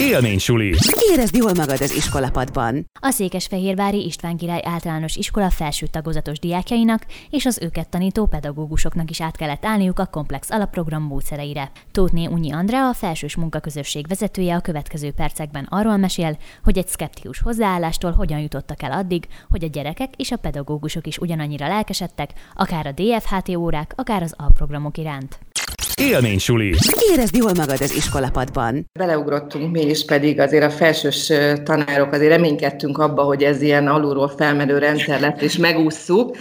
[0.00, 0.74] Élmény suli.
[1.12, 2.86] Érezd jól magad az iskolapadban.
[3.00, 9.20] A Székesfehérvári István Király általános iskola felső tagozatos diákjainak és az őket tanító pedagógusoknak is
[9.20, 11.70] át kellett állniuk a komplex alapprogram módszereire.
[11.92, 17.40] Tótné Unyi Andrea, a felsős munkaközösség vezetője a következő percekben arról mesél, hogy egy szkeptikus
[17.40, 22.86] hozzáállástól hogyan jutottak el addig, hogy a gyerekek és a pedagógusok is ugyanannyira lelkesedtek, akár
[22.86, 25.45] a DFHT órák, akár az alprogramok iránt.
[26.02, 26.74] Élmény suli.
[27.12, 28.90] Érezd jól magad az iskolapadban.
[28.98, 31.32] Beleugrottunk mi is, pedig azért a felsős
[31.64, 36.36] tanárok azért reménykedtünk abba, hogy ez ilyen alulról felmenő rendszer lett, és megússzuk,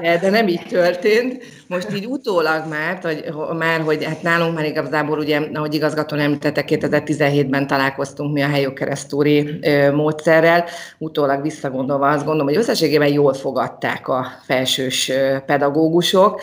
[0.00, 1.44] de, de nem így történt.
[1.66, 3.24] Most így utólag már, hogy,
[3.58, 8.74] már, hogy hát nálunk már igazából, ugye, ahogy igazgatón említette, 2017-ben találkoztunk mi a helyok
[8.74, 9.58] keresztúri
[9.92, 10.64] módszerrel,
[10.98, 15.12] utólag visszagondolva azt gondolom, hogy összességében jól fogadták a felsős
[15.46, 16.42] pedagógusok,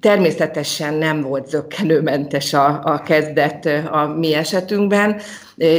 [0.00, 5.20] Természetesen nem volt zöggenőmentes a, a kezdet a mi esetünkben.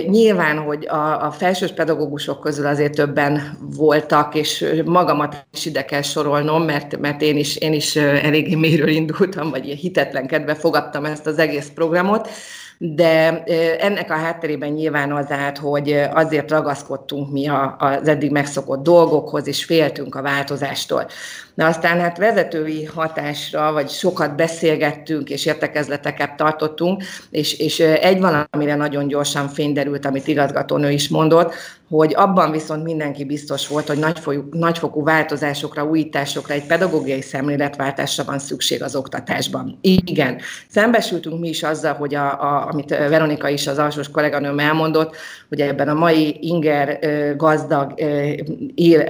[0.07, 6.02] Nyilván, hogy a, a felsős pedagógusok közül azért többen voltak, és magamat is ide kell
[6.02, 11.39] sorolnom, mert, mert én is, én is eléggé méről indultam, vagy hitetlenkedve fogadtam ezt az
[11.39, 12.30] egész programot
[12.77, 13.43] de
[13.80, 19.65] ennek a hátterében nyilván az állt, hogy azért ragaszkodtunk mi az eddig megszokott dolgokhoz, és
[19.65, 21.08] féltünk a változástól.
[21.53, 28.75] Na aztán hát vezetői hatásra, vagy sokat beszélgettünk, és értekezleteket tartottunk, és, és egy valamire
[28.75, 31.53] nagyon gyorsan fényderült, amit igazgatónő is mondott,
[31.89, 38.39] hogy abban viszont mindenki biztos volt, hogy nagyfokú, nagyfokú változásokra, újításokra, egy pedagógiai szemléletváltásra van
[38.39, 39.77] szükség az oktatásban.
[39.81, 45.15] Igen, szembesültünk mi is azzal, hogy a, a, amit Veronika is az alsós kolléganőm elmondott,
[45.49, 46.99] hogy ebben a mai inger
[47.35, 47.93] gazdag,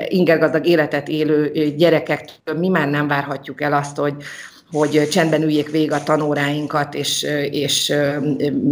[0.08, 4.16] inger gazdag életet élő gyerekek mi már nem várhatjuk el azt, hogy,
[4.72, 7.94] hogy csendben üljék végig a tanóráinkat, és, és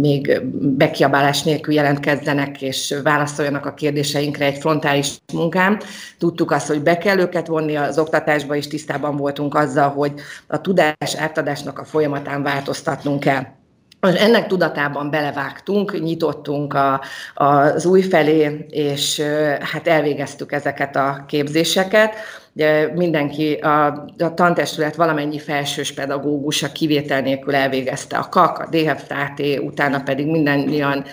[0.00, 5.80] még bekiabálás nélkül jelentkezzenek, és válaszoljanak a kérdéseinkre egy frontális munkán.
[6.18, 10.12] Tudtuk azt, hogy be kell őket vonni az oktatásba, és tisztában voltunk azzal, hogy
[10.46, 13.60] a tudás átadásnak a folyamatán változtatnunk kell.
[14.06, 17.00] Most ennek tudatában belevágtunk, nyitottunk a,
[17.34, 19.20] az új felé, és
[19.60, 22.14] hát elvégeztük ezeket a képzéseket.
[22.54, 23.86] Ugye mindenki, a,
[24.18, 31.04] a tantestület valamennyi felsős pedagógusa kivétel nélkül elvégezte a KAK, a DFTT, utána pedig mindannyian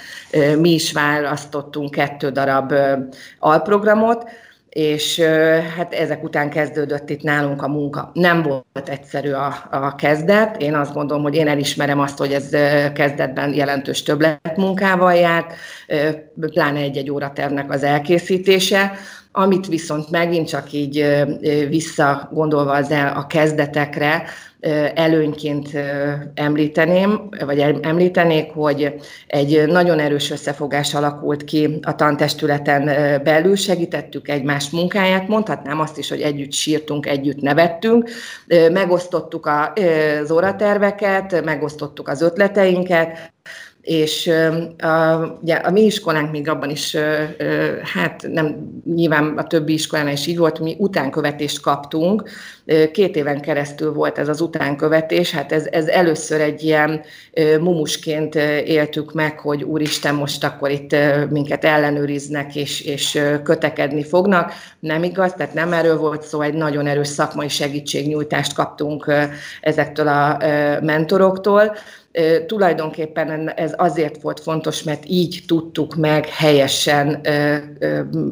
[0.57, 2.73] mi is választottunk kettő darab
[3.39, 4.29] alprogramot,
[4.69, 5.19] és
[5.77, 8.11] hát ezek után kezdődött itt nálunk a munka.
[8.13, 12.49] Nem volt egyszerű a, a kezdet, én azt gondolom, hogy én elismerem azt, hogy ez
[12.93, 15.53] kezdetben jelentős többletmunkával járt,
[16.35, 18.91] pláne egy-egy óratervnek az elkészítése,
[19.39, 21.05] amit viszont megint csak így
[21.69, 24.23] visszagondolva az el a kezdetekre,
[24.95, 25.69] előnyként
[26.33, 28.95] említeném, vagy említenék, hogy
[29.27, 32.85] egy nagyon erős összefogás alakult ki a tantestületen
[33.23, 38.09] belül, segítettük egymás munkáját, mondhatnám azt is, hogy együtt sírtunk, együtt nevettünk,
[38.71, 39.49] megosztottuk
[40.21, 43.31] az óraterveket, megosztottuk az ötleteinket,
[43.81, 44.31] és
[44.77, 46.97] a, ugye, a mi iskolánk még abban is,
[47.93, 48.55] hát nem
[48.95, 52.29] nyilván a többi iskolánál is így volt, mi utánkövetést kaptunk,
[52.91, 57.01] két éven keresztül volt ez az utánkövetés, hát ez, ez először egy ilyen
[57.59, 58.35] mumusként
[58.65, 60.95] éltük meg, hogy úristen, most akkor itt
[61.29, 64.51] minket ellenőriznek és, és kötekedni fognak.
[64.79, 69.13] Nem igaz, tehát nem erről volt szó, egy nagyon erős szakmai segítségnyújtást kaptunk
[69.61, 70.37] ezektől a
[70.81, 71.75] mentoroktól,
[72.45, 77.21] tulajdonképpen ez azért volt fontos, mert így tudtuk meg helyesen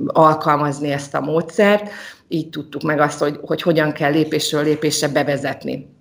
[0.08, 1.90] alkalmazni ezt a módszert,
[2.28, 5.97] így tudtuk meg azt, hogy, hogy hogyan kell lépésről lépésre bevezetni.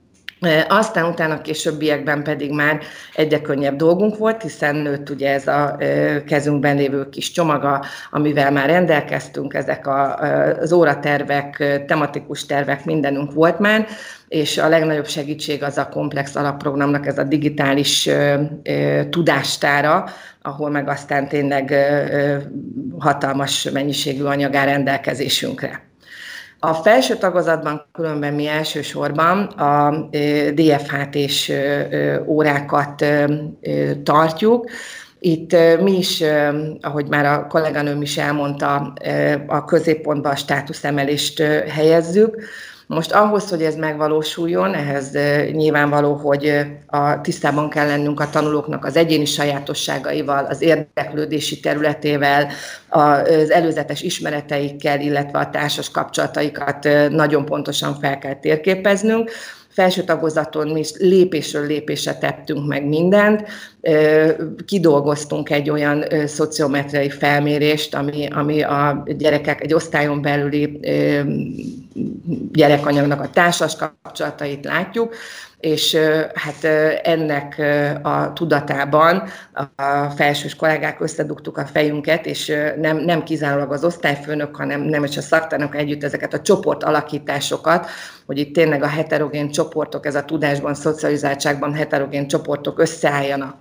[0.68, 2.80] Aztán utána későbbiekben pedig már
[3.14, 5.78] egyre könnyebb dolgunk volt, hiszen nőtt ugye ez a
[6.26, 13.86] kezünkben lévő kis csomaga, amivel már rendelkeztünk, ezek az óratervek, tematikus tervek, mindenünk volt már,
[14.28, 18.08] és a legnagyobb segítség az a komplex alapprogramnak ez a digitális
[19.10, 20.04] tudástára,
[20.42, 21.74] ahol meg aztán tényleg
[22.98, 25.85] hatalmas mennyiségű anyag áll rendelkezésünkre.
[26.58, 30.08] A felső tagozatban különben mi elsősorban a
[30.54, 31.52] DFHT-s
[32.26, 33.04] órákat
[34.02, 34.70] tartjuk,
[35.18, 36.22] itt mi is,
[36.80, 38.92] ahogy már a kolléganőm is elmondta,
[39.46, 42.42] a középpontba a státuszemelést helyezzük,
[42.86, 45.12] most ahhoz, hogy ez megvalósuljon, ehhez
[45.52, 52.48] nyilvánvaló, hogy a tisztában kell lennünk a tanulóknak az egyéni sajátosságaival, az érdeklődési területével,
[52.88, 59.30] az előzetes ismereteikkel, illetve a társas kapcsolataikat nagyon pontosan fel kell térképeznünk
[59.76, 63.48] felső tagozaton mi lépésről lépésre tettünk meg mindent.
[64.66, 70.80] Kidolgoztunk egy olyan szociometriai felmérést, ami, ami a gyerekek egy osztályon belüli
[72.52, 75.14] gyerekanyagnak a társas kapcsolatait látjuk,
[75.60, 75.96] és
[76.34, 76.64] hát
[77.02, 77.62] ennek
[78.02, 79.22] a tudatában
[79.76, 85.16] a felsős kollégák összedugtuk a fejünket, és nem, nem kizárólag az osztályfőnök, hanem nem is
[85.16, 87.86] a szaktanok együtt ezeket a csoport alakításokat,
[88.26, 93.56] hogy itt tényleg a heterogén csoportok, ez a tudásban, szocializáltságban heterogén csoportok összeálljanak.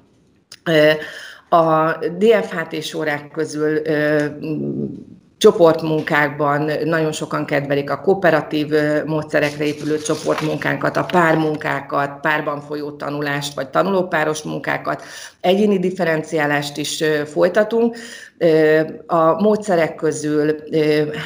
[1.50, 3.82] A DFHT órák közül
[5.38, 8.68] csoportmunkákban nagyon sokan kedvelik a kooperatív
[9.06, 15.04] módszerekre épülő csoportmunkánkat, a pármunkákat, párban folyó tanulást, vagy tanulópáros munkákat,
[15.42, 17.98] egyéni differenciálást is folytatunk.
[19.06, 20.56] A módszerek közül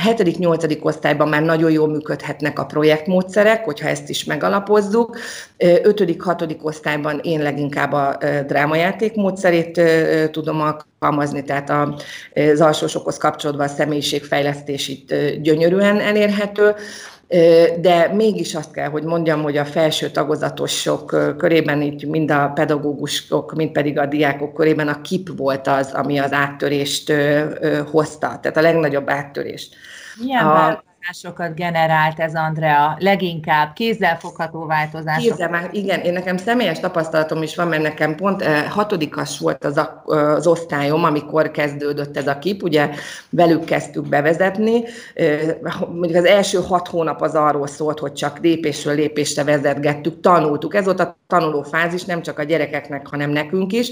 [0.06, 0.81] 7.-8.
[0.81, 5.18] osztályban már nagyon jól működhetnek a projektmódszerek, hogyha ezt is megalapozzuk.
[5.57, 6.62] 5.-6.
[6.62, 8.18] osztályban én leginkább a
[8.48, 9.81] drámajáték módszerét
[10.31, 11.69] tudom alkalmazni, tehát
[12.51, 16.75] az alsósokhoz kapcsolódva a személyiségfejlesztés itt gyönyörűen elérhető
[17.80, 23.54] de mégis azt kell, hogy mondjam, hogy a felső tagozatosok körében, így mind a pedagógusok,
[23.56, 27.14] mind pedig a diákok körében a KIP volt az, ami az áttörést
[27.92, 29.76] hozta, tehát a legnagyobb áttörést.
[30.24, 32.96] Milyen a, változásokat generált ez, Andrea?
[33.00, 35.22] Leginkább kézzelfogható változások?
[35.22, 39.78] Kézzel, igen, én nekem személyes tapasztalatom is van, mert nekem pont eh, hatodikas volt az,
[39.78, 42.90] a, az osztályom, amikor kezdődött ez a kip, ugye
[43.30, 44.84] velük kezdtük bevezetni.
[45.13, 45.40] Eh,
[45.80, 50.75] mondjuk az első hat hónap az arról szólt, hogy csak lépésről lépésre vezetgettük, tanultuk.
[50.75, 53.92] Ez volt a tanuló fázis, nem csak a gyerekeknek, hanem nekünk is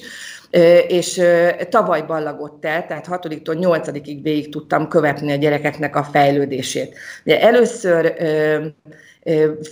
[0.88, 1.22] és
[1.70, 6.97] tavaly ballagott el, tehát 6-tól 8-ig végig tudtam követni a gyerekeknek a fejlődését.
[7.24, 8.14] De először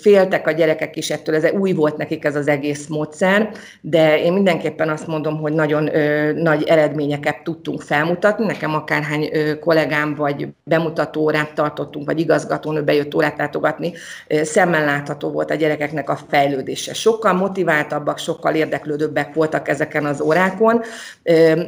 [0.02, 3.50] féltek a gyerekek is ettől, ez új volt nekik ez az egész módszer,
[3.82, 5.90] de én mindenképpen azt mondom, hogy nagyon
[6.36, 8.46] nagy eredményeket tudtunk felmutatni.
[8.46, 13.94] Nekem akárhány ö, kollégám vagy bemutató órát tartottunk, vagy igazgatónő bejött órát látogatni,
[14.28, 16.94] szemmel látható volt a gyerekeknek a fejlődése.
[16.94, 20.82] Sokkal motiváltabbak, sokkal érdeklődőbbek voltak ezeken az órákon,
[21.24, 21.62] ö,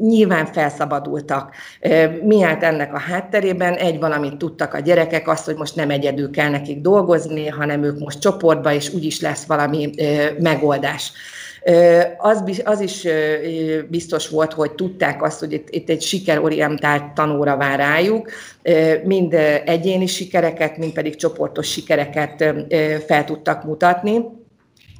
[0.00, 1.54] nyilván felszabadultak.
[1.80, 3.74] Ö, mi állt ennek a hátterében?
[3.74, 7.82] Egy valamit tudtak a gyerekek, azt, hogy most nem egyedül kell nekik dolgozni, dolgozni, hanem
[7.82, 9.90] ők most csoportba, és úgyis lesz valami
[10.38, 11.12] megoldás.
[12.18, 13.06] Az, az is
[13.88, 18.30] biztos volt, hogy tudták azt, hogy itt, itt egy sikerorientált tanóra vár rájuk,
[19.04, 19.34] mind
[19.64, 22.54] egyéni sikereket, mind pedig csoportos sikereket
[23.06, 24.20] fel tudtak mutatni.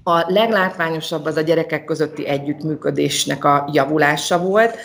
[0.04, 4.76] A leglátványosabb az a gyerekek közötti együttműködésnek a javulása volt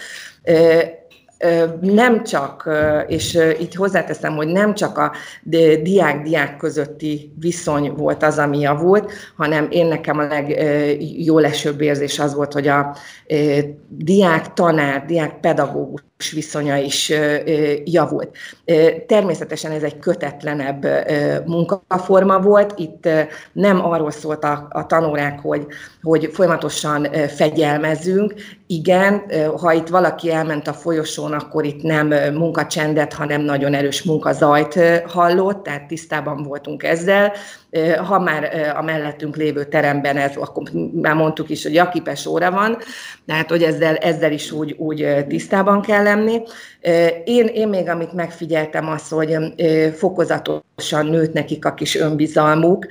[1.82, 2.70] nem csak,
[3.08, 5.12] és itt hozzáteszem, hogy nem csak a
[5.84, 12.54] diák-diák közötti viszony volt az, ami javult, hanem én nekem a legjólesőbb érzés az volt,
[12.54, 12.96] hogy a
[13.88, 16.02] diák-tanár, diák-pedagógus
[16.34, 17.12] viszonya is
[17.84, 18.38] javult.
[19.08, 20.88] Természetesen ez egy kötetlenebb
[21.46, 23.10] munkaforma volt, itt
[23.52, 25.66] nem arról szólt a, a tanórák, hogy,
[26.02, 28.34] hogy folyamatosan fegyelmezünk,
[28.68, 29.24] igen,
[29.60, 35.64] ha itt valaki elment a folyosón, akkor itt nem munkacsendet, hanem nagyon erős munkazajt hallott,
[35.64, 37.34] tehát tisztában voltunk ezzel,
[38.08, 42.78] ha már a mellettünk lévő teremben ez, akkor már mondtuk is, hogy jakipes óra van,
[43.26, 46.42] tehát hogy ezzel, ezzel is úgy, úgy tisztában kell lenni.
[47.26, 49.38] Én, én még amit megfigyeltem az, hogy
[49.96, 52.88] fokozatosan nőtt nekik a kis önbizalmuk.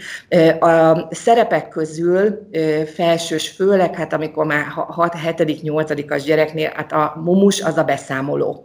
[0.60, 2.48] A szerepek közül
[2.94, 4.64] felsős, főleg hát amikor már
[4.96, 5.60] 6-7.
[5.62, 8.64] 8 gyereknél, hát a mumus az a beszámoló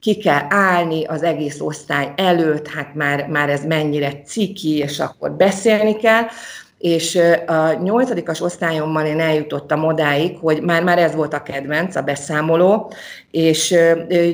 [0.00, 5.32] ki kell állni az egész osztály előtt, hát már, már ez mennyire ciki, és akkor
[5.32, 6.22] beszélni kell,
[6.82, 12.02] és a nyolcadikas osztályommal én eljutottam odáig, hogy már, már ez volt a kedvenc, a
[12.02, 12.92] beszámoló,
[13.30, 13.74] és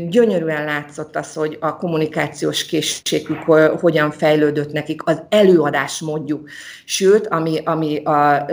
[0.08, 3.42] gyönyörűen látszott az, hogy a kommunikációs készségük
[3.80, 6.48] hogyan fejlődött nekik, az előadás módjuk.
[6.84, 8.46] Sőt, ami, ami a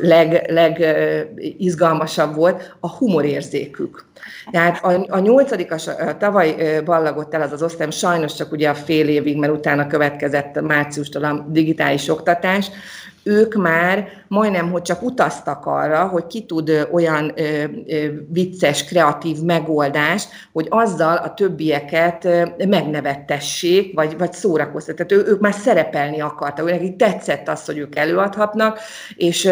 [0.00, 4.04] leg, legizgalmasabb volt, a humorérzékük.
[4.50, 5.88] Tehát a, a nyolcadikas,
[6.18, 10.60] tavaly ballagott el az az osztályom, sajnos csak ugye a fél évig, mert utána következett
[10.60, 12.70] márciustól a digitális oktatás,
[13.22, 19.38] ők már majdnem, hogy csak utaztak arra, hogy ki tud olyan ö, ö, vicces, kreatív
[19.40, 24.96] megoldást, hogy azzal a többieket ö, megnevettessék, vagy, vagy szórakoztat.
[24.96, 28.78] Tehát ő, ők már szerepelni akartak, nekik tetszett az, hogy ők előadhatnak,
[29.14, 29.50] és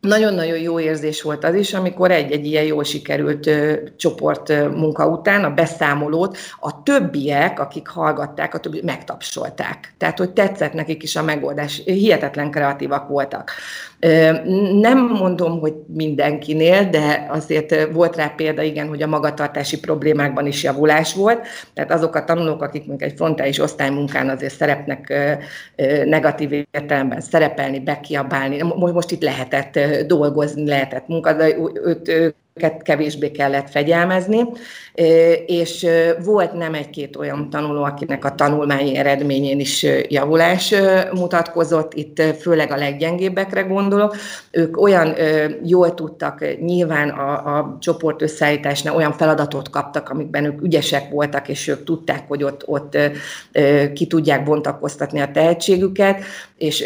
[0.00, 5.08] nagyon-nagyon jó érzés volt az is, amikor egy-egy ilyen jól sikerült ö, csoport ö, munka
[5.08, 9.94] után a beszámolót a többiek, akik hallgatták, a többi megtapsolták.
[9.98, 11.82] Tehát, hogy tetszett nekik is a megoldás.
[11.84, 13.50] Hihetetlen kreatívak voltak.
[13.98, 14.32] Ö,
[14.80, 20.62] nem mondom, hogy mindenkinél, de azért volt rá példa, igen, hogy a magatartási problémákban is
[20.62, 21.46] javulás volt.
[21.74, 25.12] Tehát azok a tanulók, akik még egy frontális osztálymunkán azért szerepnek
[26.04, 33.70] negatív értelemben szerepelni, bekiabálni, most itt lehetett dolgozni, lehetett munka, de őt, őket kevésbé kellett
[33.70, 34.44] fegyelmezni,
[35.46, 35.86] és
[36.24, 40.74] volt nem egy-két olyan tanuló, akinek a tanulmányi eredményén is javulás
[41.14, 44.16] mutatkozott, itt főleg a leggyengébbekre gondolok.
[44.50, 45.14] Ők olyan
[45.64, 51.68] jól tudtak, nyilván a, a csoport összeállításnál olyan feladatot kaptak, amikben ők ügyesek voltak, és
[51.68, 52.98] ők tudták, hogy ott, ott
[53.94, 56.22] ki tudják bontakoztatni a tehetségüket,
[56.58, 56.84] és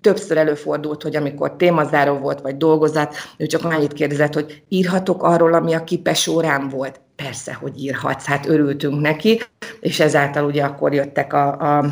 [0.00, 5.22] többször előfordult, hogy amikor témazáró volt, vagy dolgozat, ő csak annyit kérdezett, hogy írható írhatok
[5.22, 7.00] arról, ami a kipes órán volt?
[7.16, 9.40] Persze, hogy írhatsz, hát örültünk neki,
[9.80, 11.84] és ezáltal ugye akkor jöttek a, a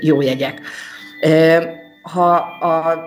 [0.00, 0.60] jó jegyek.
[2.02, 2.98] Ha a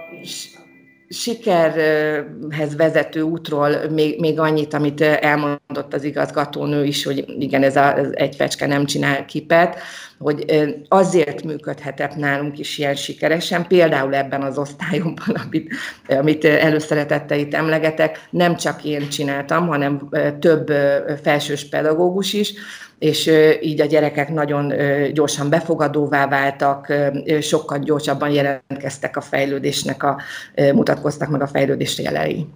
[1.13, 8.17] sikerhez vezető útról még, még annyit, amit elmondott az igazgatónő is, hogy igen, ez az
[8.17, 9.77] egy fecske nem csinál kipet,
[10.19, 10.45] hogy
[10.87, 15.73] azért működhetett nálunk is ilyen sikeresen, például ebben az osztályomban, amit,
[16.07, 20.71] amit előszeretettel itt emlegetek, nem csak én csináltam, hanem több
[21.23, 22.53] felsős pedagógus is,
[22.99, 24.73] és így a gyerekek nagyon
[25.13, 26.93] gyorsan befogadóvá váltak,
[27.41, 30.21] sokkal gyorsabban jelentkeztek a fejlődésnek, a,
[31.03, 32.47] mutatkoztak meg a fejlődés jelei.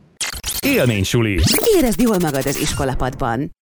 [0.66, 1.40] Élmény suli.
[1.78, 3.52] Érezd jól magad az iskolapadban.